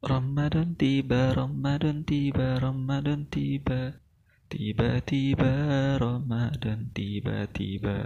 Ramadan 0.00 0.72
tiba, 0.80 1.36
Ramadan 1.36 2.08
tiba, 2.08 2.56
Ramadan 2.56 3.28
tiba. 3.28 4.00
Tiba-tiba 4.48 5.52
Ramadan, 6.00 6.88
tiba-tiba 6.96 7.96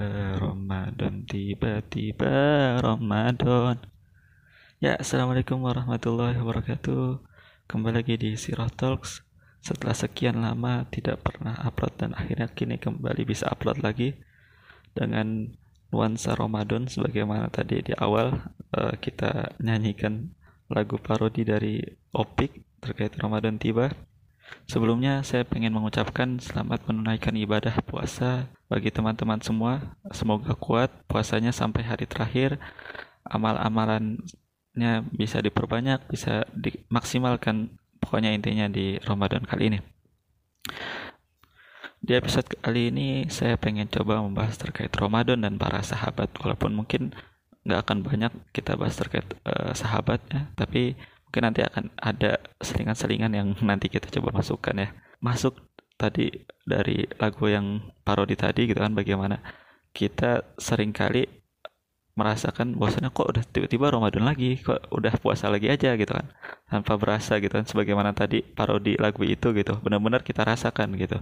Ramadan, 0.42 1.22
tiba-tiba 1.22 2.34
Ramadan. 2.82 3.78
Ya, 4.83 4.99
assalamualaikum 4.99 5.63
warahmatullahi 5.63 6.35
wabarakatuh. 6.35 7.22
Kembali 7.71 8.03
lagi 8.03 8.19
di 8.19 8.35
Sirah 8.35 8.74
Talks. 8.74 9.22
Setelah 9.63 9.95
sekian 9.95 10.43
lama 10.43 10.83
tidak 10.90 11.22
pernah 11.22 11.63
upload 11.63 11.95
dan 11.95 12.11
akhirnya 12.19 12.51
kini 12.51 12.83
kembali 12.83 13.22
bisa 13.22 13.47
upload 13.54 13.79
lagi 13.87 14.19
dengan 14.99 15.54
nuansa 15.93 16.33
Ramadan 16.33 16.88
sebagaimana 16.88 17.52
tadi 17.52 17.84
di 17.84 17.92
awal 17.95 18.41
uh, 18.73 18.97
kita 18.97 19.55
nyanyikan 19.60 20.33
lagu 20.73 20.96
parodi 20.96 21.45
dari 21.45 21.84
Opik 22.16 22.64
terkait 22.80 23.12
Ramadan 23.20 23.60
tiba. 23.60 23.92
Sebelumnya 24.69 25.20
saya 25.24 25.45
ingin 25.52 25.73
mengucapkan 25.73 26.41
selamat 26.41 26.88
menunaikan 26.88 27.33
ibadah 27.36 27.73
puasa 27.84 28.48
bagi 28.69 28.88
teman-teman 28.88 29.41
semua. 29.41 29.97
Semoga 30.12 30.56
kuat 30.56 30.92
puasanya 31.09 31.52
sampai 31.52 31.84
hari 31.84 32.05
terakhir. 32.09 32.61
Amal-amalannya 33.24 35.09
bisa 35.12 35.41
diperbanyak, 35.41 36.05
bisa 36.09 36.45
dimaksimalkan 36.52 37.80
pokoknya 38.02 38.34
intinya 38.34 38.66
di 38.69 38.98
Ramadan 39.00 39.47
kali 39.47 39.72
ini 39.72 39.80
di 42.12 42.20
episode 42.20 42.60
kali 42.60 42.92
ini 42.92 43.24
saya 43.32 43.56
pengen 43.56 43.88
coba 43.88 44.20
membahas 44.20 44.60
terkait 44.60 44.92
Ramadan 44.92 45.48
dan 45.48 45.56
para 45.56 45.80
sahabat. 45.80 46.28
Walaupun 46.36 46.76
mungkin 46.76 47.16
nggak 47.64 47.88
akan 47.88 48.04
banyak 48.04 48.32
kita 48.52 48.76
bahas 48.76 49.00
terkait 49.00 49.24
uh, 49.48 49.72
sahabat 49.72 50.20
ya. 50.28 50.44
Tapi 50.52 50.92
mungkin 51.24 51.42
nanti 51.48 51.64
akan 51.64 51.88
ada 51.96 52.36
selingan-selingan 52.60 53.32
yang 53.32 53.48
nanti 53.64 53.88
kita 53.88 54.12
coba 54.12 54.44
masukkan 54.44 54.77
ya. 54.77 54.92
Masuk 55.24 55.56
tadi 55.96 56.28
dari 56.69 57.08
lagu 57.16 57.48
yang 57.48 57.80
parodi 58.04 58.36
tadi 58.36 58.69
gitu 58.69 58.84
kan 58.84 58.92
bagaimana 58.92 59.41
kita 59.97 60.44
sering 60.60 60.92
kali 60.92 61.24
merasakan 62.12 62.76
bahwasanya 62.76 63.08
kok 63.08 63.24
udah 63.24 63.44
tiba-tiba 63.56 63.88
Ramadan 63.88 64.28
lagi 64.28 64.60
kok 64.60 64.84
udah 64.92 65.16
puasa 65.16 65.48
lagi 65.48 65.72
aja 65.72 65.97
gitu 65.97 66.12
kan. 66.12 66.28
Tanpa 66.69 67.00
berasa 67.00 67.41
gitu 67.41 67.56
kan 67.56 67.64
sebagaimana 67.64 68.12
tadi 68.12 68.44
parodi 68.44 69.00
lagu 69.00 69.24
itu 69.24 69.56
gitu. 69.56 69.80
Benar-benar 69.80 70.20
kita 70.20 70.44
rasakan 70.44 70.92
gitu 71.00 71.16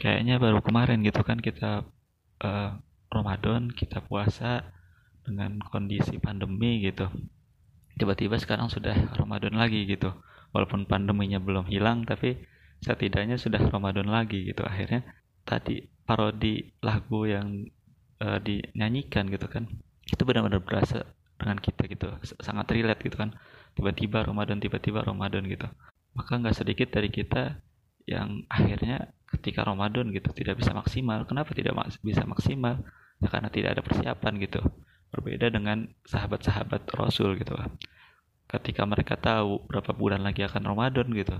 kayaknya 0.00 0.40
baru 0.40 0.64
kemarin 0.64 1.04
gitu 1.04 1.20
kan 1.20 1.36
kita 1.36 1.84
uh, 2.40 2.70
Ramadan 3.12 3.68
kita 3.68 4.00
puasa 4.00 4.64
dengan 5.20 5.60
kondisi 5.60 6.16
pandemi 6.16 6.80
gitu. 6.80 7.12
Tiba-tiba 8.00 8.40
sekarang 8.40 8.72
sudah 8.72 9.12
Ramadan 9.12 9.60
lagi 9.60 9.84
gitu. 9.84 10.08
Walaupun 10.56 10.88
pandeminya 10.88 11.36
belum 11.36 11.68
hilang 11.68 12.08
tapi 12.08 12.40
setidaknya 12.80 13.36
sudah 13.36 13.60
Ramadan 13.68 14.08
lagi 14.08 14.48
gitu. 14.48 14.64
Akhirnya 14.64 15.04
tadi 15.44 15.84
parodi 16.08 16.72
lagu 16.80 17.28
yang 17.28 17.68
uh, 18.24 18.40
dinyanyikan 18.40 19.28
gitu 19.28 19.46
kan 19.52 19.68
itu 20.08 20.22
benar-benar 20.24 20.64
berasa 20.64 21.04
dengan 21.36 21.60
kita 21.60 21.84
gitu. 21.86 22.08
Sangat 22.40 22.72
relate 22.72 23.04
gitu 23.04 23.20
kan. 23.20 23.36
Tiba-tiba 23.76 24.24
Ramadan 24.24 24.58
tiba-tiba 24.64 25.04
Ramadan 25.04 25.44
gitu. 25.44 25.68
Maka 26.16 26.40
nggak 26.40 26.56
sedikit 26.56 26.88
dari 26.90 27.12
kita 27.12 27.60
yang 28.08 28.42
akhirnya 28.50 29.14
ketika 29.30 29.62
Ramadan 29.62 30.10
gitu 30.10 30.30
tidak 30.34 30.58
bisa 30.58 30.74
maksimal. 30.74 31.22
Kenapa 31.24 31.54
tidak 31.54 31.74
bisa 32.02 32.26
maksimal? 32.26 32.82
Ya 33.20 33.28
karena 33.28 33.48
tidak 33.52 33.78
ada 33.78 33.82
persiapan 33.84 34.32
gitu. 34.42 34.60
Berbeda 35.10 35.50
dengan 35.50 35.90
sahabat-sahabat 36.06 36.90
Rasul 36.94 37.38
gitu. 37.38 37.54
Ketika 38.50 38.82
mereka 38.82 39.14
tahu 39.14 39.62
berapa 39.70 39.94
bulan 39.94 40.26
lagi 40.26 40.42
akan 40.42 40.62
Ramadan 40.66 41.06
gitu 41.14 41.38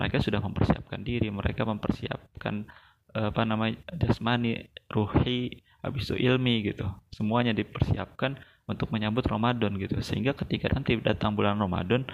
mereka 0.00 0.16
sudah 0.24 0.40
mempersiapkan 0.40 1.04
diri 1.04 1.28
mereka 1.28 1.68
mempersiapkan 1.68 2.64
apa 3.12 3.42
namanya 3.44 3.76
jasmani 4.00 4.72
ruhi 4.88 5.60
habis 5.84 6.08
itu 6.08 6.16
ilmi 6.16 6.72
gitu. 6.72 6.88
Semuanya 7.12 7.52
dipersiapkan 7.52 8.40
untuk 8.64 8.88
menyambut 8.94 9.28
Ramadan 9.28 9.76
gitu. 9.76 10.00
Sehingga 10.00 10.32
ketika 10.32 10.72
nanti 10.72 10.96
datang 10.96 11.36
bulan 11.36 11.60
Ramadan 11.60 12.08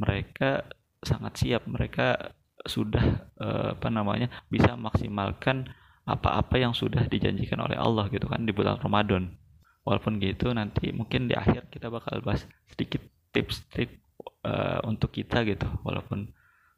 mereka 0.00 0.64
sangat 1.04 1.36
siap. 1.36 1.68
Mereka 1.68 2.32
sudah 2.66 3.30
eh, 3.38 3.68
apa 3.74 3.88
namanya 3.88 4.30
bisa 4.50 4.74
maksimalkan 4.74 5.66
apa-apa 6.06 6.62
yang 6.62 6.70
sudah 6.70 7.02
dijanjikan 7.10 7.58
oleh 7.58 7.74
Allah 7.74 8.06
gitu 8.14 8.30
kan 8.30 8.46
di 8.46 8.54
bulan 8.54 8.78
Ramadan. 8.78 9.34
Walaupun 9.82 10.18
gitu 10.22 10.54
nanti 10.54 10.94
mungkin 10.94 11.26
di 11.30 11.34
akhir 11.34 11.70
kita 11.70 11.90
bakal 11.90 12.22
bahas 12.22 12.46
sedikit 12.70 13.02
tips-tips 13.30 14.02
uh, 14.46 14.82
untuk 14.86 15.14
kita 15.14 15.42
gitu. 15.46 15.66
Walaupun 15.82 16.30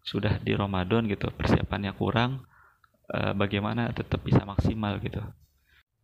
sudah 0.05 0.41
di 0.41 0.57
Ramadan 0.57 1.09
gitu 1.09 1.29
persiapannya 1.33 1.93
kurang 1.97 2.45
uh, 3.13 3.33
bagaimana 3.37 3.93
tetap 3.93 4.25
bisa 4.25 4.45
maksimal 4.45 4.97
gitu. 5.01 5.21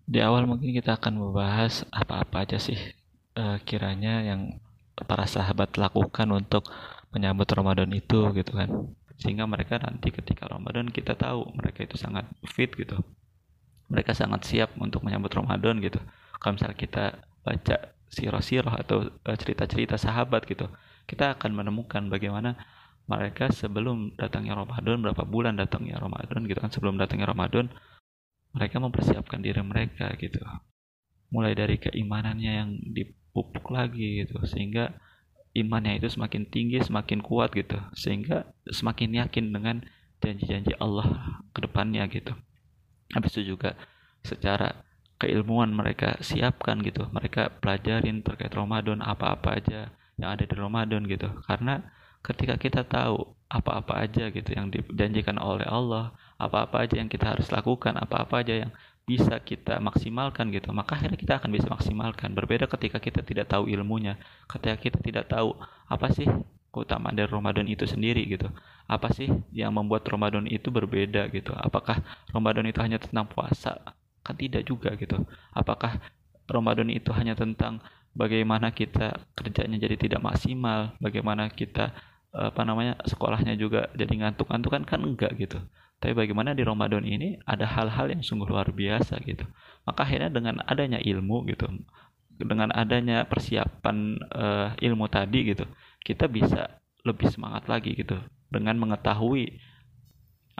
Di 0.05 0.21
awal 0.21 0.45
mungkin 0.45 0.73
kita 0.73 1.01
akan 1.01 1.17
membahas 1.17 1.85
apa-apa 1.93 2.45
aja 2.45 2.61
sih 2.61 2.77
uh, 3.37 3.57
kiranya 3.65 4.21
yang 4.25 4.61
para 5.09 5.25
sahabat 5.25 5.77
lakukan 5.81 6.29
untuk 6.33 6.69
menyambut 7.13 7.49
Ramadan 7.53 7.91
itu 7.93 8.33
gitu 8.37 8.53
kan 8.53 8.69
sehingga 9.21 9.47
mereka 9.47 9.79
nanti 9.79 10.11
ketika 10.11 10.51
Ramadan 10.51 10.91
kita 10.91 11.15
tahu 11.15 11.55
mereka 11.55 11.87
itu 11.87 11.97
sangat 11.99 12.27
fit 12.51 12.71
gitu. 12.75 12.99
Mereka 13.89 14.17
sangat 14.17 14.49
siap 14.49 14.75
untuk 14.81 15.05
menyambut 15.07 15.31
Ramadan 15.35 15.79
gitu. 15.79 16.01
Kalau 16.41 16.59
misalnya 16.59 16.79
kita 16.79 17.05
baca 17.45 17.77
sirah-sirah 18.11 18.75
atau 18.81 19.11
uh, 19.11 19.37
cerita-cerita 19.37 19.99
sahabat 19.99 20.47
gitu 20.47 20.71
kita 21.05 21.37
akan 21.37 21.53
menemukan 21.53 22.09
bagaimana 22.09 22.57
mereka 23.05 23.53
sebelum 23.53 24.17
datangnya 24.17 24.57
Ramadan 24.57 25.05
berapa 25.05 25.25
bulan 25.29 25.61
datangnya 25.61 26.01
Ramadan 26.01 26.49
gitu 26.49 26.59
kan. 26.65 26.73
Sebelum 26.73 26.97
datangnya 26.97 27.29
Ramadan 27.29 27.69
mereka 28.57 28.81
mempersiapkan 28.81 29.45
diri 29.45 29.61
mereka 29.61 30.09
gitu. 30.17 30.41
Mulai 31.29 31.53
dari 31.53 31.77
keimanannya 31.77 32.53
yang 32.65 32.71
dipupuk 32.81 33.69
lagi 33.69 34.25
gitu. 34.25 34.41
Sehingga 34.49 34.97
imannya 35.55 36.03
itu 36.03 36.11
semakin 36.11 36.51
tinggi 36.51 36.83
semakin 36.83 37.23
kuat 37.23 37.55
gitu. 37.55 37.79
Sehingga 37.95 38.51
semakin 38.69 39.25
yakin 39.25 39.55
dengan 39.55 39.87
janji-janji 40.19 40.75
Allah 40.83 41.39
ke 41.55 41.63
depannya 41.63 42.05
gitu. 42.11 42.35
Habis 43.15 43.39
itu 43.39 43.55
juga 43.55 43.79
secara 44.27 44.85
keilmuan 45.23 45.71
mereka 45.71 46.19
siapkan 46.21 46.83
gitu. 46.83 47.07
Mereka 47.15 47.63
pelajarin 47.63 48.21
terkait 48.27 48.51
Ramadan 48.53 49.01
apa-apa 49.01 49.63
aja 49.63 49.95
yang 50.19 50.29
ada 50.35 50.45
di 50.45 50.55
Ramadan 50.59 51.07
gitu. 51.07 51.31
Karena 51.47 51.81
ketika 52.25 52.59
kita 52.59 52.83
tahu 52.83 53.37
apa-apa 53.53 54.09
aja 54.09 54.33
gitu 54.33 54.51
yang 54.51 54.73
dijanjikan 54.73 55.39
oleh 55.39 55.69
Allah 55.69 56.11
apa-apa 56.41 56.89
aja 56.89 56.99
yang 56.99 57.07
kita 57.07 57.37
harus 57.37 57.47
lakukan 57.53 57.95
apa-apa 57.95 58.43
aja 58.43 58.67
yang 58.67 58.73
bisa 59.05 59.37
kita 59.41 59.79
maksimalkan 59.85 60.49
gitu. 60.49 60.73
Maka 60.73 60.97
akhirnya 60.97 61.21
kita 61.21 61.37
akan 61.41 61.51
bisa 61.53 61.69
maksimalkan. 61.69 62.33
Berbeda 62.33 62.65
ketika 62.65 62.99
kita 62.99 63.21
tidak 63.21 63.53
tahu 63.53 63.69
ilmunya 63.69 64.17
ketika 64.49 64.77
kita 64.81 64.99
tidak 65.05 65.25
tahu 65.29 65.53
apa 65.89 66.09
sih 66.13 66.25
keutamaan 66.73 67.15
dari 67.15 67.31
Ramadan 67.31 67.69
itu 67.69 67.85
sendiri 67.85 68.25
gitu. 68.27 68.49
Apa 68.89 69.13
sih 69.15 69.31
yang 69.55 69.77
membuat 69.77 70.09
Ramadan 70.09 70.49
itu 70.49 70.73
berbeda 70.73 71.29
gitu? 71.31 71.53
Apakah 71.55 72.03
Ramadan 72.33 72.67
itu 72.67 72.81
hanya 72.81 72.99
tentang 72.99 73.29
puasa? 73.29 73.79
Kan 74.25 74.41
tidak 74.41 74.65
juga 74.67 74.97
gitu. 74.97 75.21
Apakah 75.53 76.01
Ramadan 76.49 76.89
itu 76.89 77.13
hanya 77.13 77.37
tentang 77.37 77.85
bagaimana 78.17 78.73
kita 78.73 79.21
kerjanya 79.37 79.77
jadi 79.79 79.97
tidak 80.01 80.21
maksimal? 80.25 80.97
Bagaimana 80.99 81.53
kita 81.53 81.93
apa 82.35 82.67
namanya 82.67 82.99
sekolahnya 83.07 83.55
juga 83.55 83.93
jadi 83.95 84.11
ngantuk-ngantuk? 84.27 84.73
Kan 84.73 84.85
kan 84.89 85.01
enggak 85.05 85.37
gitu 85.39 85.61
tapi 86.05 86.13
bagaimana 86.13 86.53
di 86.53 86.61
Ramadan 86.61 87.01
ini 87.01 87.41
ada 87.49 87.65
hal-hal 87.65 88.13
yang 88.13 88.21
sungguh 88.21 88.45
luar 88.45 88.69
biasa 88.77 89.25
gitu. 89.25 89.49
Maka 89.89 90.05
akhirnya 90.05 90.29
dengan 90.29 90.61
adanya 90.61 91.01
ilmu 91.01 91.49
gitu 91.49 91.65
dengan 92.29 92.69
adanya 92.77 93.25
persiapan 93.25 94.21
uh, 94.29 94.69
ilmu 94.77 95.09
tadi 95.09 95.49
gitu 95.49 95.65
kita 96.05 96.29
bisa 96.29 96.77
lebih 97.09 97.33
semangat 97.33 97.73
lagi 97.73 97.97
gitu. 97.97 98.21
Dengan 98.53 98.77
mengetahui 98.85 99.57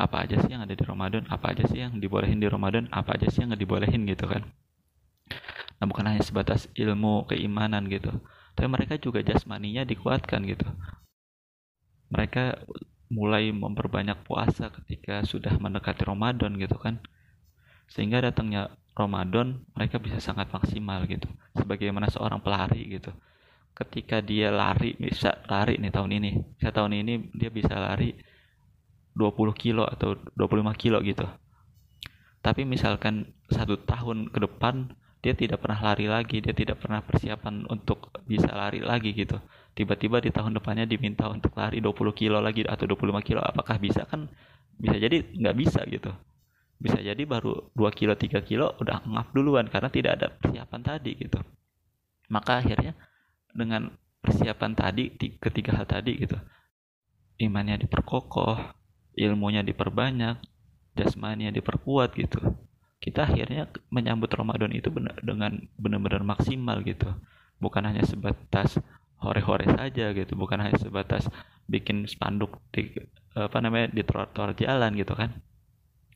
apa 0.01 0.25
aja 0.25 0.41
sih 0.41 0.49
yang 0.49 0.65
ada 0.65 0.73
di 0.73 0.81
Ramadan 0.81 1.29
apa 1.29 1.53
aja 1.53 1.69
sih 1.69 1.85
yang 1.85 2.01
dibolehin 2.01 2.41
di 2.41 2.49
Ramadan 2.49 2.89
apa 2.89 3.21
aja 3.21 3.29
sih 3.29 3.45
yang 3.45 3.53
nggak 3.53 3.69
dibolehin 3.69 4.09
gitu 4.09 4.25
kan. 4.25 4.49
Nah 5.77 5.85
bukan 5.85 6.09
hanya 6.09 6.25
sebatas 6.25 6.73
ilmu 6.73 7.29
keimanan 7.29 7.85
gitu 7.93 8.17
tapi 8.57 8.65
mereka 8.73 8.97
juga 8.97 9.21
jasmaninya 9.21 9.85
dikuatkan 9.85 10.41
gitu. 10.49 10.65
Mereka 12.09 12.65
mulai 13.13 13.53
memperbanyak 13.53 14.25
puasa 14.25 14.73
ketika 14.73 15.25
sudah 15.25 15.53
mendekati 15.61 16.05
Ramadan 16.05 16.57
gitu 16.57 16.77
kan. 16.81 17.01
Sehingga 17.91 18.25
datangnya 18.25 18.73
Ramadan 18.97 19.61
mereka 19.77 20.01
bisa 20.01 20.23
sangat 20.23 20.49
maksimal 20.55 21.05
gitu. 21.05 21.29
Sebagaimana 21.59 22.09
seorang 22.09 22.41
pelari 22.41 22.97
gitu. 22.97 23.13
Ketika 23.75 24.23
dia 24.23 24.55
lari 24.55 24.95
bisa 24.97 25.35
lari 25.51 25.77
nih 25.77 25.93
tahun 25.93 26.11
ini. 26.23 26.31
Saya 26.63 26.73
tahun 26.73 26.93
ini 27.05 27.35
dia 27.35 27.51
bisa 27.51 27.75
lari 27.77 28.15
20 29.15 29.35
kilo 29.55 29.85
atau 29.85 30.17
25 30.39 30.75
kilo 30.79 30.99
gitu. 31.05 31.27
Tapi 32.41 32.63
misalkan 32.69 33.35
satu 33.49 33.81
tahun 33.83 34.31
ke 34.31 34.39
depan 34.43 34.95
dia 35.25 35.33
tidak 35.33 35.65
pernah 35.65 35.81
lari 35.93 36.07
lagi. 36.07 36.41
Dia 36.41 36.55
tidak 36.55 36.81
pernah 36.81 37.03
persiapan 37.03 37.67
untuk 37.69 38.15
bisa 38.25 38.49
lari 38.55 38.81
lagi 38.81 39.13
gitu 39.13 39.37
tiba-tiba 39.75 40.23
di 40.23 40.31
tahun 40.31 40.55
depannya 40.57 40.87
diminta 40.87 41.27
untuk 41.29 41.55
lari 41.59 41.83
20 41.83 42.15
kilo 42.15 42.39
lagi 42.39 42.63
atau 42.65 42.87
25 42.87 43.21
kilo 43.27 43.43
apakah 43.43 43.77
bisa? 43.79 44.07
Kan 44.07 44.31
bisa 44.79 44.97
jadi 44.99 45.23
nggak 45.23 45.57
bisa 45.59 45.83
gitu. 45.91 46.11
Bisa 46.79 46.99
jadi 46.99 47.23
baru 47.27 47.71
2 47.75 47.99
kilo 47.99 48.15
3 48.15 48.43
kilo 48.47 48.75
udah 48.79 49.07
ngap 49.07 49.35
duluan 49.35 49.67
karena 49.71 49.91
tidak 49.91 50.23
ada 50.23 50.27
persiapan 50.31 50.81
tadi 50.83 51.13
gitu. 51.19 51.39
Maka 52.31 52.63
akhirnya 52.63 52.95
dengan 53.55 53.93
persiapan 54.25 54.73
tadi 54.73 55.13
ketiga 55.37 55.77
hal 55.77 55.85
tadi 55.85 56.17
gitu 56.17 56.41
imannya 57.37 57.85
diperkokoh 57.85 58.57
ilmunya 59.21 59.61
diperbanyak 59.61 60.41
jasmaninya 60.97 61.53
diperkuat 61.53 62.17
gitu 62.17 62.41
kita 63.05 63.29
akhirnya 63.29 63.69
menyambut 63.93 64.33
Ramadan 64.33 64.73
itu 64.73 64.89
dengan 65.21 65.61
benar-benar 65.77 66.25
maksimal 66.25 66.81
gitu. 66.89 67.05
Bukan 67.61 67.85
hanya 67.85 68.01
sebatas 68.01 68.81
hore-hore 69.25 69.65
saja 69.73 70.13
gitu 70.13 70.37
bukan 70.37 70.61
hanya 70.61 70.77
sebatas 70.77 71.27
bikin 71.65 72.05
spanduk 72.05 72.61
di 72.69 72.93
apa 73.35 73.59
namanya 73.59 73.91
di 73.91 74.05
trotoar 74.05 74.53
jalan 74.55 74.95
gitu 74.95 75.17
kan. 75.17 75.33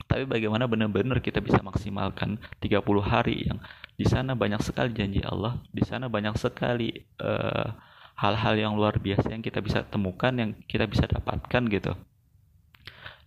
Tapi 0.09 0.25
bagaimana 0.25 0.65
benar-benar 0.65 1.21
kita 1.21 1.43
bisa 1.45 1.61
maksimalkan 1.61 2.41
30 2.63 2.81
hari 3.03 3.45
yang 3.49 3.59
di 3.99 4.07
sana 4.07 4.39
banyak 4.39 4.63
sekali 4.63 4.95
janji 4.95 5.21
Allah 5.27 5.59
di 5.75 5.83
sana 5.83 6.07
banyak 6.07 6.39
sekali 6.39 6.95
eh, 7.19 7.69
hal-hal 8.15 8.55
yang 8.55 8.73
luar 8.79 9.03
biasa 9.03 9.35
yang 9.35 9.43
kita 9.43 9.59
bisa 9.59 9.83
temukan 9.91 10.31
yang 10.33 10.51
kita 10.71 10.87
bisa 10.87 11.11
dapatkan 11.11 11.63
gitu 11.67 11.93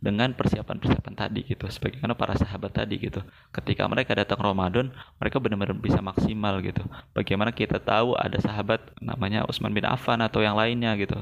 dengan 0.01 0.33
persiapan-persiapan 0.33 1.13
tadi 1.13 1.45
gitu 1.45 1.69
sebagaimana 1.69 2.17
para 2.17 2.33
sahabat 2.33 2.73
tadi 2.73 2.97
gitu. 2.97 3.21
Ketika 3.53 3.85
mereka 3.85 4.17
datang 4.17 4.41
Ramadan 4.41 4.89
mereka 5.21 5.37
benar-benar 5.37 5.77
bisa 5.77 6.01
maksimal 6.01 6.57
gitu. 6.65 6.81
Bagaimana 7.13 7.53
kita 7.53 7.77
tahu 7.77 8.17
ada 8.17 8.41
sahabat 8.41 8.81
namanya 8.97 9.45
Utsman 9.45 9.77
bin 9.77 9.85
Affan 9.85 10.25
atau 10.25 10.41
yang 10.41 10.57
lainnya 10.57 10.97
gitu. 10.97 11.15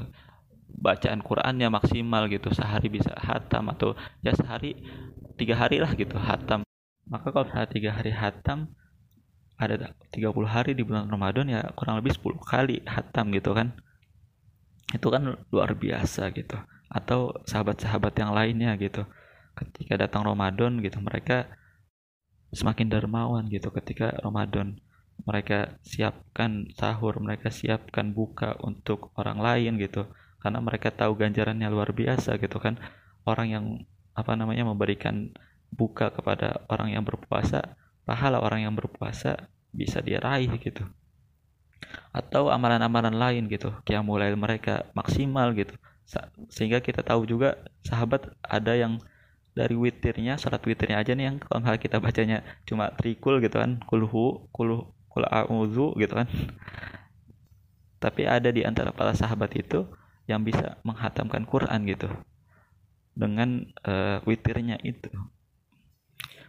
Bacaan 0.72 1.20
Qurannya 1.20 1.68
maksimal 1.68 2.24
gitu 2.32 2.48
sehari 2.56 2.88
bisa 2.88 3.12
hatam 3.20 3.68
atau 3.68 3.92
ya 4.24 4.32
sehari 4.32 4.80
tiga 5.36 5.60
hari 5.60 5.76
lah 5.76 5.92
gitu 5.92 6.16
hatam. 6.16 6.64
Maka 7.04 7.36
kalau 7.36 7.44
misalnya 7.52 7.68
tiga 7.68 7.90
hari 7.92 8.16
hatam 8.16 8.72
ada 9.60 9.92
30 10.08 10.24
hari 10.48 10.72
di 10.72 10.80
bulan 10.80 11.04
Ramadan 11.04 11.44
ya 11.52 11.68
kurang 11.76 12.00
lebih 12.00 12.16
10 12.16 12.32
kali 12.48 12.80
hatam 12.88 13.28
gitu 13.36 13.52
kan. 13.52 13.76
Itu 14.96 15.12
kan 15.12 15.36
luar 15.52 15.76
biasa 15.76 16.32
gitu 16.32 16.56
atau 16.90 17.30
sahabat-sahabat 17.46 18.12
yang 18.18 18.34
lainnya 18.34 18.74
gitu. 18.74 19.06
Ketika 19.54 19.94
datang 19.94 20.26
Ramadan 20.26 20.82
gitu 20.82 20.98
mereka 20.98 21.46
semakin 22.50 22.90
dermawan 22.90 23.46
gitu. 23.46 23.70
Ketika 23.70 24.18
Ramadan 24.18 24.82
mereka 25.22 25.78
siapkan 25.86 26.66
sahur 26.74 27.22
mereka 27.22 27.54
siapkan 27.54 28.10
buka 28.10 28.58
untuk 28.66 29.14
orang 29.14 29.38
lain 29.38 29.78
gitu. 29.78 30.10
Karena 30.42 30.58
mereka 30.58 30.90
tahu 30.90 31.14
ganjarannya 31.14 31.70
luar 31.70 31.94
biasa 31.94 32.42
gitu 32.42 32.58
kan. 32.58 32.76
Orang 33.22 33.48
yang 33.54 33.64
apa 34.18 34.34
namanya 34.34 34.66
memberikan 34.66 35.30
buka 35.70 36.10
kepada 36.10 36.66
orang 36.66 36.98
yang 36.98 37.06
berpuasa 37.06 37.78
pahala 38.02 38.42
orang 38.42 38.66
yang 38.66 38.74
berpuasa 38.74 39.46
bisa 39.70 40.02
diraih 40.02 40.50
gitu. 40.58 40.82
Atau 42.10 42.50
amalan-amalan 42.50 43.14
lain 43.14 43.44
gitu. 43.46 43.70
Yang 43.86 44.02
mulai 44.02 44.34
mereka 44.34 44.90
maksimal 44.98 45.54
gitu 45.54 45.78
sehingga 46.50 46.82
kita 46.82 47.06
tahu 47.06 47.22
juga 47.26 47.60
sahabat 47.86 48.34
ada 48.42 48.74
yang 48.74 48.98
dari 49.54 49.74
witirnya 49.74 50.38
salat 50.38 50.62
witirnya 50.62 51.02
aja 51.02 51.14
nih 51.14 51.26
yang 51.30 51.36
kalau 51.42 51.62
hal 51.66 51.76
kita 51.78 51.98
bacanya 51.98 52.42
cuma 52.66 52.90
trikul 52.94 53.42
gitu 53.42 53.58
kan 53.58 53.82
kulhu 53.86 54.46
kuluh 54.54 54.90
kul 55.10 55.26
a'udzu 55.26 55.98
gitu 55.98 56.14
kan. 56.14 56.30
Tapi 58.00 58.24
ada 58.24 58.48
di 58.48 58.64
antara 58.64 58.94
para 58.94 59.12
sahabat 59.12 59.52
itu 59.58 59.84
yang 60.24 60.40
bisa 60.46 60.78
menghatamkan 60.86 61.44
Quran 61.44 61.84
gitu 61.84 62.08
dengan 63.12 63.66
uh, 63.84 64.22
witirnya 64.24 64.78
itu. 64.86 65.10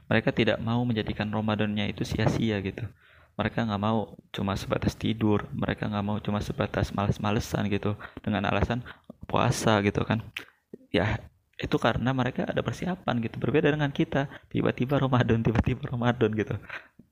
Mereka 0.07 0.31
tidak 0.31 0.61
mau 0.61 0.79
menjadikan 0.85 1.27
Ramadannya 1.27 1.91
itu 1.91 2.05
sia-sia 2.05 2.61
gitu. 2.61 2.85
Mereka 3.35 3.65
nggak 3.67 3.81
mau 3.81 4.13
cuma 4.29 4.53
sebatas 4.53 4.93
tidur 4.93 5.49
mereka 5.55 5.87
nggak 5.89 6.05
mau 6.05 6.19
cuma 6.21 6.43
sebatas 6.43 6.93
males-malesan 6.93 7.65
gitu 7.73 7.97
dengan 8.21 8.45
alasan 8.45 8.85
puasa 9.31 9.79
gitu 9.87 10.03
kan. 10.03 10.19
Ya 10.91 11.23
itu 11.61 11.77
karena 11.77 12.11
mereka 12.11 12.43
ada 12.49 12.59
persiapan 12.59 13.15
gitu 13.23 13.39
berbeda 13.39 13.71
dengan 13.71 13.93
kita. 13.95 14.27
Tiba-tiba 14.51 14.99
Ramadan 14.99 15.39
tiba-tiba 15.39 15.87
Ramadan 15.87 16.35
gitu. 16.35 16.55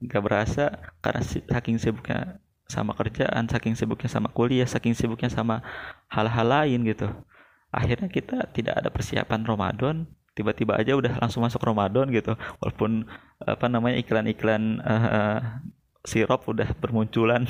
Nggak 0.04 0.22
berasa 0.26 0.64
karena 1.00 1.24
saking 1.24 1.80
sibuknya 1.80 2.42
sama 2.70 2.94
kerjaan 2.94 3.50
saking 3.50 3.74
sibuknya 3.74 4.10
sama 4.14 4.30
kuliah 4.30 4.70
saking 4.70 4.94
sibuknya 4.94 5.32
sama 5.32 5.64
hal-hal 6.12 6.46
lain 6.46 6.84
gitu. 6.86 7.08
Akhirnya 7.72 8.10
kita 8.10 8.50
tidak 8.52 8.76
ada 8.82 8.90
persiapan 8.92 9.42
Ramadan 9.46 9.96
tiba-tiba 10.38 10.78
aja 10.78 10.96
udah 10.98 11.18
langsung 11.22 11.46
masuk 11.46 11.62
Ramadan 11.62 12.10
gitu. 12.10 12.34
Walaupun 12.62 13.06
apa 13.42 13.66
namanya 13.70 13.98
iklan-iklan 14.02 14.82
uh, 14.82 15.62
sirop 16.06 16.48
udah 16.48 16.74
bermunculan 16.80 17.46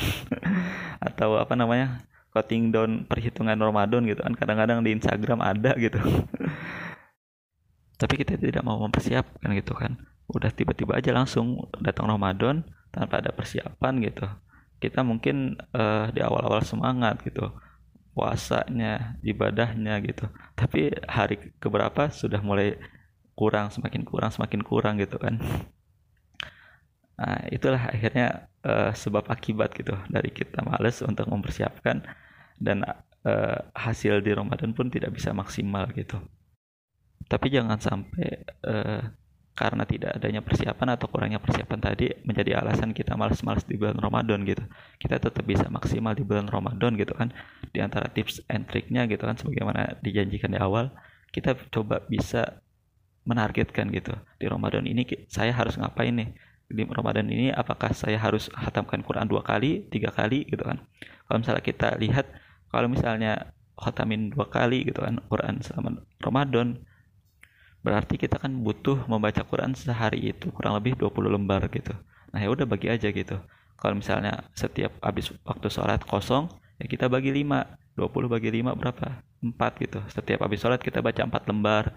atau 1.07 1.37
apa 1.37 1.53
namanya 1.55 2.03
cutting 2.39 2.71
down 2.71 3.03
perhitungan 3.03 3.59
Ramadan 3.59 4.07
gitu 4.07 4.23
kan. 4.23 4.31
Kadang-kadang 4.31 4.79
di 4.79 4.95
Instagram 4.95 5.43
ada 5.43 5.75
gitu. 5.75 5.99
Tapi 7.99 8.13
kita 8.15 8.39
tidak 8.39 8.63
mau 8.63 8.79
mempersiapkan 8.79 9.51
gitu 9.59 9.75
kan. 9.75 9.99
Udah 10.31 10.47
tiba-tiba 10.55 10.95
aja 10.95 11.11
langsung 11.11 11.67
datang 11.83 12.07
Ramadan 12.07 12.63
tanpa 12.95 13.19
ada 13.19 13.35
persiapan 13.35 13.99
gitu. 13.99 14.23
Kita 14.79 15.03
mungkin 15.03 15.59
uh, 15.75 16.07
di 16.15 16.23
awal-awal 16.23 16.63
semangat 16.63 17.19
gitu. 17.27 17.51
Puasanya 18.15 19.19
ibadahnya 19.19 19.99
gitu. 19.99 20.31
Tapi 20.55 20.95
hari 21.11 21.51
keberapa 21.59 22.07
sudah 22.07 22.39
mulai 22.39 22.79
kurang 23.35 23.67
semakin 23.71 24.07
kurang 24.07 24.31
semakin 24.31 24.63
kurang 24.63 24.95
gitu 24.99 25.19
kan. 25.19 25.39
Nah, 27.19 27.43
itulah 27.51 27.91
akhirnya 27.91 28.47
uh, 28.63 28.95
sebab 28.95 29.27
akibat 29.27 29.75
gitu 29.75 29.91
dari 30.07 30.31
kita 30.31 30.63
males 30.63 31.03
untuk 31.03 31.27
mempersiapkan 31.27 31.99
dan 32.59 32.83
uh, 32.83 33.57
hasil 33.73 34.19
di 34.21 34.35
Ramadan 34.35 34.75
pun 34.75 34.91
tidak 34.91 35.15
bisa 35.15 35.31
maksimal 35.31 35.87
gitu. 35.95 36.19
Tapi 37.25 37.47
jangan 37.49 37.79
sampai 37.79 38.43
uh, 38.67 39.01
karena 39.55 39.83
tidak 39.83 40.15
adanya 40.15 40.39
persiapan 40.39 40.95
atau 40.95 41.11
kurangnya 41.11 41.43
persiapan 41.43 41.79
tadi 41.83 42.07
menjadi 42.23 42.63
alasan 42.63 42.95
kita 42.95 43.19
males-males 43.19 43.67
di 43.67 43.75
bulan 43.75 43.99
Ramadan 43.99 44.47
gitu. 44.47 44.63
Kita 44.95 45.19
tetap 45.19 45.43
bisa 45.43 45.67
maksimal 45.67 46.15
di 46.15 46.23
bulan 46.23 46.47
Ramadan 46.47 46.95
gitu 46.95 47.11
kan. 47.11 47.31
Di 47.71 47.83
antara 47.83 48.07
tips 48.07 48.43
and 48.47 48.67
triknya 48.71 49.03
gitu 49.11 49.27
kan 49.27 49.35
sebagaimana 49.35 49.99
dijanjikan 49.99 50.55
di 50.55 50.59
awal, 50.63 50.95
kita 51.35 51.59
coba 51.75 52.07
bisa 52.07 52.63
menargetkan 53.27 53.91
gitu. 53.91 54.15
Di 54.39 54.47
Ramadan 54.47 54.87
ini 54.87 55.03
saya 55.27 55.51
harus 55.51 55.75
ngapain 55.75 56.15
nih? 56.15 56.31
di 56.69 56.85
Ramadan 56.85 57.25
ini 57.33 57.49
apakah 57.49 57.89
saya 57.97 58.21
harus 58.21 58.45
hatamkan 58.53 59.01
Quran 59.01 59.25
dua 59.25 59.41
kali, 59.41 59.89
tiga 59.89 60.13
kali 60.13 60.45
gitu 60.45 60.61
kan? 60.61 60.77
Kalau 61.25 61.37
misalnya 61.41 61.65
kita 61.65 61.97
lihat 61.97 62.29
kalau 62.69 62.87
misalnya 62.89 63.53
khatamin 63.79 64.29
dua 64.33 64.45
kali 64.49 64.85
gitu 64.85 65.01
kan 65.01 65.17
Quran 65.31 65.63
selama 65.63 66.03
Ramadan 66.19 66.79
berarti 67.79 68.19
kita 68.19 68.35
kan 68.37 68.51
butuh 68.59 69.07
membaca 69.07 69.39
Quran 69.47 69.71
sehari 69.71 70.35
itu 70.35 70.51
kurang 70.51 70.75
lebih 70.75 70.99
20 70.99 71.31
lembar 71.31 71.63
gitu. 71.71 71.95
Nah 72.35 72.39
ya 72.43 72.51
udah 72.51 72.67
bagi 72.67 72.91
aja 72.91 73.07
gitu. 73.07 73.39
Kalau 73.79 73.95
misalnya 73.95 74.43
setiap 74.51 74.99
habis 74.99 75.31
waktu 75.47 75.67
sholat 75.71 76.03
kosong 76.03 76.51
ya 76.75 76.85
kita 76.91 77.07
bagi 77.07 77.31
5 77.31 77.95
20 77.95 78.27
bagi 78.31 78.49
5 78.51 78.75
berapa? 78.75 79.23
4 79.39 79.83
gitu. 79.83 79.99
Setiap 80.11 80.43
habis 80.43 80.59
sholat 80.59 80.83
kita 80.83 80.99
baca 80.99 81.23
4 81.23 81.49
lembar. 81.51 81.95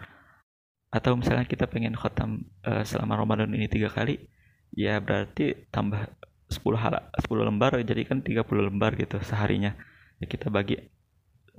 Atau 0.92 1.16
misalnya 1.18 1.48
kita 1.48 1.66
pengen 1.66 1.96
khotam 1.96 2.46
uh, 2.68 2.84
selama 2.84 3.16
Ramadan 3.16 3.48
ini 3.56 3.64
tiga 3.64 3.88
kali, 3.88 4.28
ya 4.76 5.00
berarti 5.00 5.66
tambah 5.72 6.04
10 6.52 6.60
hal 6.76 7.00
10 7.16 7.48
lembar 7.48 7.80
jadi 7.80 8.02
kan 8.04 8.20
30 8.20 8.44
lembar 8.68 8.92
gitu 9.00 9.16
seharinya 9.24 9.72
ya 10.22 10.26
kita 10.30 10.46
bagi 10.46 10.78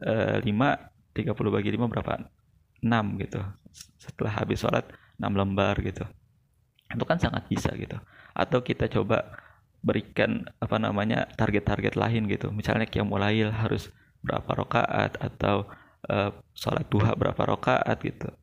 uh, 0.07 0.39
5 0.39 0.47
30 1.13 1.29
bagi 1.53 1.69
5 1.75 1.91
berapa? 1.91 2.13
6 2.81 3.21
gitu. 3.21 3.39
Setelah 4.01 4.33
habis 4.39 4.59
sholat 4.59 4.87
6 5.21 5.29
lembar 5.29 5.77
gitu. 5.83 6.03
Itu 6.89 7.05
kan 7.05 7.21
sangat 7.21 7.45
bisa 7.47 7.69
gitu. 7.77 8.01
Atau 8.33 8.65
kita 8.65 8.89
coba 8.89 9.37
berikan 9.83 10.47
apa 10.57 10.81
namanya 10.81 11.29
target-target 11.37 11.93
lain 11.93 12.25
gitu. 12.31 12.49
Misalnya 12.49 12.89
mulai 13.05 13.45
harus 13.45 13.93
berapa 14.25 14.47
rokaat 14.47 15.19
atau 15.21 15.69
uh, 16.09 16.31
sholat 16.57 16.87
duha 16.89 17.13
berapa 17.13 17.39
rokaat 17.45 18.01
gitu. 18.01 18.33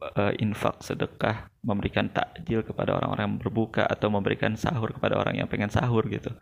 Uh, 0.00 0.32
infak 0.40 0.80
sedekah 0.80 1.52
memberikan 1.60 2.08
takjil 2.08 2.64
kepada 2.64 2.96
orang-orang 2.96 3.28
yang 3.28 3.36
berbuka 3.36 3.84
atau 3.84 4.08
memberikan 4.08 4.56
sahur 4.56 4.96
kepada 4.96 5.20
orang 5.20 5.36
yang 5.36 5.44
pengen 5.44 5.68
sahur 5.68 6.08
gitu 6.08 6.32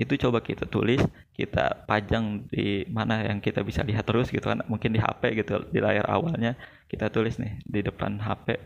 itu 0.00 0.16
coba 0.16 0.40
kita 0.40 0.64
tulis 0.64 1.04
kita 1.36 1.84
pajang 1.84 2.48
di 2.48 2.88
mana 2.88 3.20
yang 3.20 3.40
kita 3.40 3.60
bisa 3.60 3.80
lihat 3.84 4.08
terus 4.08 4.28
gitu 4.28 4.44
kan. 4.44 4.60
Mungkin 4.64 4.96
di 4.96 5.00
HP 5.00 5.36
gitu 5.40 5.64
di 5.68 5.80
layar 5.80 6.08
awalnya. 6.08 6.56
Kita 6.88 7.12
tulis 7.12 7.36
nih 7.36 7.60
di 7.64 7.80
depan 7.80 8.16
HP 8.20 8.60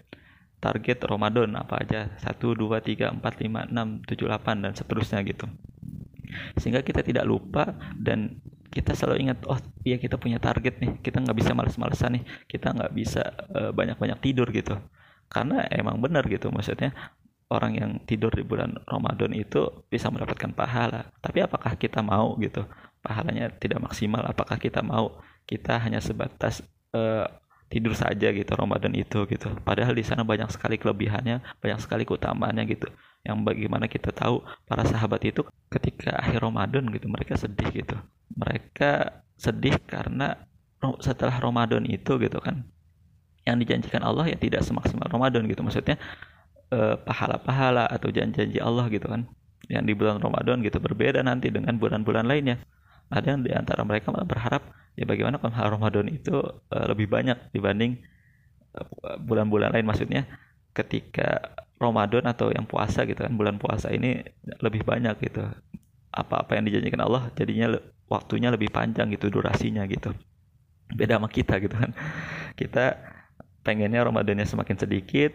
target 0.62 0.98
Ramadan 1.06 1.58
apa 1.58 1.82
aja? 1.82 2.10
1 2.18 2.38
2 2.38 2.54
3 2.82 3.18
4 3.18 3.22
5 3.22 3.70
6 3.70 4.10
7 4.10 4.30
8 4.30 4.62
dan 4.62 4.72
seterusnya 4.74 5.22
gitu. 5.26 5.46
Sehingga 6.58 6.86
kita 6.86 7.02
tidak 7.02 7.26
lupa 7.26 7.74
dan 7.94 8.42
kita 8.74 8.90
selalu 8.94 9.30
ingat 9.30 9.38
oh 9.46 9.58
iya 9.86 9.98
kita 10.02 10.18
punya 10.18 10.38
target 10.38 10.82
nih. 10.82 10.98
Kita 10.98 11.18
nggak 11.18 11.36
bisa 11.38 11.50
males-malesan 11.54 12.18
nih. 12.18 12.24
Kita 12.46 12.74
nggak 12.74 12.92
bisa 12.94 13.22
uh, 13.54 13.70
banyak-banyak 13.70 14.18
tidur 14.18 14.50
gitu. 14.50 14.74
Karena 15.30 15.66
emang 15.70 15.98
benar 15.98 16.26
gitu 16.30 16.50
maksudnya 16.54 16.94
orang 17.52 17.72
yang 17.76 17.90
tidur 18.08 18.32
di 18.32 18.42
bulan 18.44 18.78
Ramadan 18.88 19.32
itu 19.36 19.68
bisa 19.92 20.08
mendapatkan 20.08 20.52
pahala 20.56 21.12
tapi 21.20 21.44
apakah 21.44 21.76
kita 21.76 22.00
mau 22.00 22.36
gitu 22.40 22.64
pahalanya 23.04 23.52
tidak 23.56 23.84
maksimal 23.84 24.24
apakah 24.24 24.56
kita 24.56 24.80
mau 24.80 25.20
kita 25.44 25.76
hanya 25.76 26.00
sebatas 26.00 26.64
uh, 26.96 27.28
tidur 27.68 27.96
saja 27.96 28.30
gitu 28.30 28.52
Ramadan 28.54 28.92
itu 28.94 29.26
gitu. 29.26 29.50
Padahal 29.66 29.98
di 29.98 30.04
sana 30.06 30.22
banyak 30.22 30.46
sekali 30.52 30.78
kelebihannya, 30.78 31.42
banyak 31.58 31.78
sekali 31.82 32.06
keutamaannya 32.06 32.64
gitu. 32.70 32.86
Yang 33.26 33.38
bagaimana 33.42 33.90
kita 33.90 34.12
tahu 34.12 34.44
para 34.68 34.86
sahabat 34.86 35.24
itu 35.26 35.42
ketika 35.72 36.14
akhir 36.14 36.44
Ramadan 36.44 36.86
gitu 36.92 37.10
mereka 37.10 37.34
sedih 37.34 37.68
gitu. 37.74 37.96
Mereka 38.36 39.24
sedih 39.34 39.74
karena 39.88 40.38
setelah 41.00 41.40
Ramadan 41.40 41.88
itu 41.88 42.20
gitu 42.20 42.38
kan 42.38 42.68
yang 43.44 43.56
dijanjikan 43.60 44.04
Allah 44.04 44.28
ya 44.28 44.36
tidak 44.36 44.62
semaksimal 44.62 45.08
Ramadan 45.08 45.48
gitu. 45.48 45.64
Maksudnya 45.64 45.98
pahala-pahala 47.02 47.88
atau 47.88 48.08
janji-janji 48.10 48.58
Allah 48.60 48.86
gitu 48.90 49.06
kan. 49.08 49.26
Yang 49.66 49.84
di 49.88 49.92
bulan 49.96 50.20
Ramadan 50.20 50.60
gitu 50.60 50.76
berbeda 50.78 51.24
nanti 51.24 51.48
dengan 51.48 51.76
bulan-bulan 51.80 52.28
lainnya. 52.28 52.60
Ada 53.08 53.36
yang 53.36 53.40
di 53.44 53.52
antara 53.52 53.84
mereka 53.84 54.12
malah 54.12 54.28
berharap 54.28 54.62
ya 54.94 55.04
bagaimana 55.04 55.40
kalau 55.40 55.76
Ramadan 55.76 56.06
itu 56.08 56.34
uh, 56.70 56.86
lebih 56.88 57.10
banyak 57.10 57.36
dibanding 57.52 58.00
eh, 58.76 58.86
bulan-bulan 59.20 59.74
lain. 59.74 59.86
Maksudnya 59.88 60.28
ketika 60.74 61.56
Ramadan 61.78 62.24
atau 62.30 62.50
yang 62.54 62.64
puasa 62.64 63.04
gitu 63.04 63.18
kan 63.20 63.34
bulan 63.34 63.58
puasa 63.58 63.90
ini 63.92 64.24
lebih 64.62 64.86
banyak 64.86 65.16
gitu. 65.20 65.44
Apa-apa 66.14 66.54
yang 66.54 66.70
dijanjikan 66.70 67.02
Allah 67.02 67.28
jadinya 67.34 67.74
waktunya 68.06 68.52
lebih 68.52 68.70
panjang 68.70 69.10
gitu 69.10 69.32
durasinya 69.32 69.82
gitu. 69.90 70.14
Beda 70.94 71.18
sama 71.18 71.28
kita 71.28 71.58
gitu 71.58 71.74
kan. 71.74 71.90
Kita 72.54 72.94
pengennya 73.64 74.04
Ramadannya 74.06 74.46
semakin 74.46 74.76
sedikit 74.78 75.32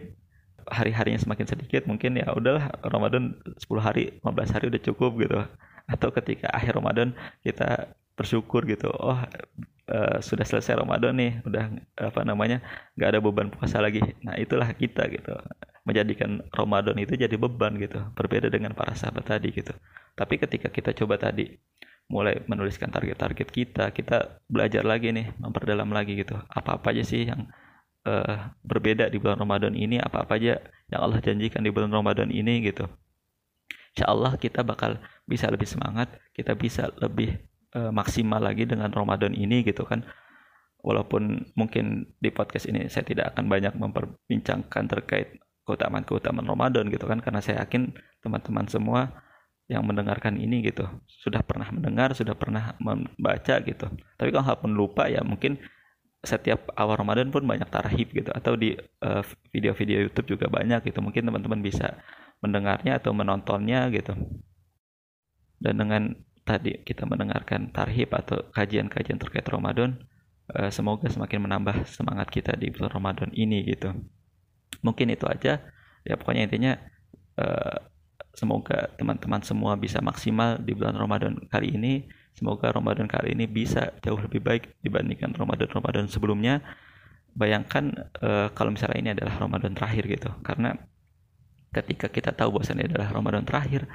hari-harinya 0.68 1.20
semakin 1.20 1.46
sedikit 1.48 1.86
mungkin 1.88 2.18
ya 2.20 2.32
udahlah 2.34 2.72
Ramadan 2.84 3.38
10 3.56 3.64
hari 3.80 4.20
15 4.20 4.54
hari 4.54 4.64
udah 4.72 4.82
cukup 4.82 5.12
gitu. 5.20 5.38
Atau 5.90 6.12
ketika 6.14 6.50
akhir 6.52 6.78
Ramadan 6.78 7.16
kita 7.42 7.94
bersyukur 8.18 8.68
gitu 8.68 8.92
oh 8.92 9.16
uh, 9.90 10.18
sudah 10.20 10.44
selesai 10.44 10.76
Ramadan 10.76 11.16
nih 11.16 11.32
udah 11.44 11.64
apa 11.98 12.20
namanya 12.22 12.60
nggak 12.94 13.08
ada 13.16 13.20
beban 13.24 13.48
puasa 13.48 13.80
lagi. 13.80 14.00
Nah 14.22 14.36
itulah 14.36 14.70
kita 14.76 15.08
gitu 15.08 15.34
menjadikan 15.88 16.44
Ramadan 16.52 16.94
itu 17.00 17.16
jadi 17.16 17.34
beban 17.34 17.74
gitu 17.80 17.98
berbeda 18.14 18.52
dengan 18.52 18.76
para 18.76 18.92
sahabat 18.94 19.26
tadi 19.26 19.50
gitu. 19.50 19.72
Tapi 20.14 20.36
ketika 20.36 20.68
kita 20.68 20.92
coba 20.92 21.16
tadi 21.16 21.56
mulai 22.10 22.42
menuliskan 22.50 22.90
target-target 22.90 23.48
kita 23.54 23.84
kita 23.94 24.42
belajar 24.50 24.82
lagi 24.82 25.14
nih 25.14 25.30
memperdalam 25.38 25.88
lagi 25.90 26.18
gitu. 26.18 26.36
Apa-apa 26.50 26.90
aja 26.94 27.06
sih 27.06 27.26
yang 27.26 27.46
uh, 28.06 28.54
berbeda 28.64 29.08
di 29.10 29.20
bulan 29.20 29.40
Ramadan 29.40 29.76
ini 29.76 30.00
apa-apa 30.00 30.36
aja 30.36 30.60
yang 30.88 31.00
Allah 31.00 31.20
janjikan 31.20 31.64
di 31.64 31.70
bulan 31.72 31.92
Ramadan 31.92 32.32
ini 32.32 32.64
gitu. 32.64 32.88
Insya 33.96 34.06
Allah 34.06 34.38
kita 34.38 34.62
bakal 34.62 35.02
bisa 35.26 35.50
lebih 35.50 35.66
semangat 35.66 36.14
kita 36.32 36.54
bisa 36.54 36.88
lebih 37.02 37.36
uh, 37.74 37.90
maksimal 37.90 38.38
lagi 38.40 38.64
dengan 38.64 38.90
Ramadan 38.90 39.34
ini 39.34 39.66
gitu 39.66 39.84
kan. 39.84 40.06
Walaupun 40.80 41.52
mungkin 41.60 42.08
di 42.16 42.32
podcast 42.32 42.64
ini 42.64 42.88
saya 42.88 43.04
tidak 43.04 43.36
akan 43.36 43.52
banyak 43.52 43.76
memperbincangkan 43.76 44.84
terkait 44.88 45.36
keutamaan-keutamaan 45.68 46.48
Ramadan 46.48 46.88
gitu 46.88 47.04
kan. 47.04 47.20
Karena 47.20 47.44
saya 47.44 47.60
yakin 47.66 47.92
teman-teman 48.24 48.64
semua 48.64 49.12
yang 49.70 49.86
mendengarkan 49.86 50.34
ini 50.34 50.66
gitu 50.66 50.82
sudah 51.06 51.46
pernah 51.46 51.70
mendengar 51.70 52.10
sudah 52.16 52.34
pernah 52.34 52.74
membaca 52.82 53.60
gitu. 53.62 53.86
Tapi 54.18 54.28
kalau 54.34 54.56
pun 54.58 54.72
lupa 54.74 55.06
ya 55.06 55.22
mungkin 55.22 55.62
setiap 56.20 56.68
awal 56.76 57.00
Ramadan 57.00 57.32
pun 57.32 57.40
banyak 57.48 57.68
tarhib 57.72 58.12
gitu 58.12 58.28
atau 58.28 58.52
di 58.52 58.76
uh, 59.00 59.24
video-video 59.52 60.04
YouTube 60.08 60.36
juga 60.36 60.52
banyak 60.52 60.84
gitu. 60.84 61.00
Mungkin 61.00 61.24
teman-teman 61.24 61.60
bisa 61.64 61.96
mendengarnya 62.44 63.00
atau 63.00 63.16
menontonnya 63.16 63.88
gitu. 63.88 64.12
Dan 65.60 65.80
dengan 65.80 66.12
tadi 66.44 66.80
kita 66.84 67.08
mendengarkan 67.08 67.72
tarhib 67.72 68.12
atau 68.12 68.48
kajian-kajian 68.52 69.16
terkait 69.16 69.44
Ramadan 69.48 69.96
uh, 70.56 70.68
semoga 70.68 71.08
semakin 71.08 71.40
menambah 71.40 71.88
semangat 71.88 72.28
kita 72.28 72.52
di 72.56 72.68
bulan 72.68 72.92
Ramadan 72.92 73.30
ini 73.32 73.64
gitu. 73.64 73.92
Mungkin 74.84 75.12
itu 75.12 75.24
aja. 75.24 75.64
Ya 76.04 76.14
pokoknya 76.16 76.48
intinya 76.48 76.72
uh, 77.40 77.76
semoga 78.36 78.92
teman-teman 78.96 79.40
semua 79.40 79.76
bisa 79.76 80.00
maksimal 80.04 80.60
di 80.60 80.76
bulan 80.76 80.96
Ramadan 80.96 81.36
kali 81.48 81.76
ini 81.76 82.08
semoga 82.36 82.72
Ramadan 82.72 83.10
kali 83.10 83.34
ini 83.36 83.48
bisa 83.50 83.94
jauh 84.00 84.18
lebih 84.18 84.40
baik 84.40 84.80
dibandingkan 84.80 85.34
Ramadan-Ramadan 85.36 86.08
sebelumnya 86.08 86.62
bayangkan 87.34 88.10
uh, 88.22 88.50
kalau 88.54 88.74
misalnya 88.74 88.98
ini 88.98 89.10
adalah 89.14 89.38
Ramadan 89.38 89.72
terakhir 89.76 90.04
gitu 90.10 90.30
karena 90.42 90.74
ketika 91.70 92.10
kita 92.10 92.34
tahu 92.34 92.58
bahwa 92.58 92.66
ini 92.74 92.84
adalah 92.90 93.08
Ramadan 93.14 93.44
terakhir 93.46 93.86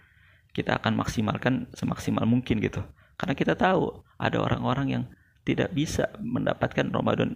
kita 0.55 0.79
akan 0.79 0.95
maksimalkan 0.95 1.67
semaksimal 1.75 2.23
mungkin 2.23 2.63
gitu. 2.63 2.79
Karena 3.19 3.35
kita 3.35 3.59
tahu 3.59 3.91
ada 4.15 4.39
orang-orang 4.39 4.87
yang 4.87 5.03
tidak 5.43 5.75
bisa 5.75 6.07
mendapatkan 6.23 6.87
Ramadan 6.87 7.35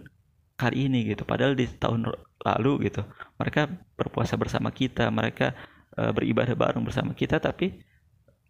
kali 0.56 0.88
ini 0.88 1.04
gitu. 1.12 1.28
Padahal 1.28 1.52
di 1.52 1.68
tahun 1.68 2.08
lalu 2.40 2.88
gitu, 2.88 3.04
mereka 3.36 3.68
berpuasa 4.00 4.40
bersama 4.40 4.72
kita, 4.72 5.12
mereka 5.12 5.52
e, 5.92 6.08
beribadah 6.16 6.56
bareng 6.56 6.80
bersama 6.80 7.12
kita, 7.12 7.36
tapi 7.36 7.76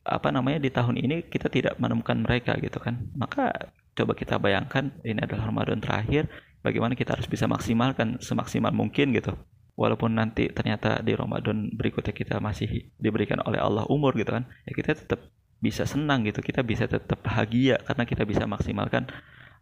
apa 0.05 0.33
namanya 0.33 0.65
di 0.65 0.73
tahun 0.73 0.97
ini 0.97 1.29
kita 1.29 1.53
tidak 1.53 1.77
menemukan 1.77 2.17
mereka 2.25 2.57
gitu 2.57 2.81
kan. 2.81 3.11
Maka 3.13 3.73
coba 3.93 4.13
kita 4.17 4.41
bayangkan 4.41 4.95
ini 5.05 5.21
adalah 5.21 5.53
Ramadan 5.53 5.81
terakhir, 5.85 6.29
bagaimana 6.65 6.97
kita 6.97 7.17
harus 7.17 7.29
bisa 7.29 7.45
maksimalkan 7.45 8.21
semaksimal 8.21 8.73
mungkin 8.73 9.13
gitu. 9.13 9.37
Walaupun 9.77 10.13
nanti 10.13 10.53
ternyata 10.53 11.01
di 11.01 11.17
Ramadan 11.17 11.73
berikutnya 11.73 12.13
kita 12.13 12.37
masih 12.41 12.93
diberikan 13.01 13.41
oleh 13.49 13.57
Allah 13.57 13.89
umur 13.89 14.13
gitu 14.13 14.29
kan 14.29 14.45
ya 14.69 14.77
kita 14.77 14.93
tetap 14.93 15.33
bisa 15.57 15.89
senang 15.89 16.21
gitu 16.29 16.45
kita 16.45 16.61
bisa 16.61 16.85
tetap 16.85 17.21
bahagia 17.25 17.81
karena 17.89 18.05
kita 18.05 18.29
bisa 18.29 18.45
maksimalkan 18.45 19.09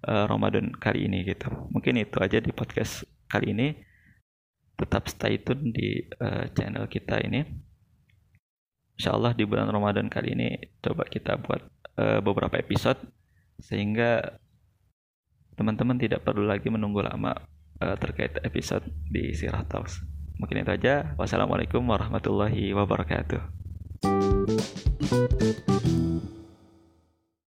uh, 0.06 0.26
Ramadan 0.26 0.74
kali 0.74 1.06
ini 1.06 1.22
gitu. 1.22 1.50
Mungkin 1.70 2.02
itu 2.02 2.18
aja 2.18 2.42
di 2.42 2.50
podcast 2.50 3.06
kali 3.30 3.54
ini. 3.54 3.68
Tetap 4.78 5.10
stay 5.10 5.42
tune 5.42 5.74
di 5.74 6.06
uh, 6.22 6.46
channel 6.54 6.86
kita 6.86 7.18
ini 7.26 7.67
Insya 8.98 9.14
Allah 9.14 9.30
di 9.30 9.46
bulan 9.46 9.70
Ramadan 9.70 10.10
kali 10.10 10.34
ini 10.34 10.58
coba 10.82 11.06
kita 11.06 11.38
buat 11.38 11.62
uh, 12.02 12.18
beberapa 12.18 12.58
episode 12.58 12.98
sehingga 13.62 14.42
teman-teman 15.54 15.94
tidak 16.02 16.26
perlu 16.26 16.42
lagi 16.42 16.66
menunggu 16.66 17.06
lama 17.06 17.30
uh, 17.78 17.94
terkait 17.94 18.42
episode 18.42 18.82
di 19.06 19.30
Sirah 19.38 19.62
Talks. 19.70 20.02
Mungkin 20.42 20.66
itu 20.66 20.74
aja. 20.74 21.14
Wassalamualaikum 21.14 21.82
warahmatullahi 21.86 22.74
wabarakatuh. 22.74 23.38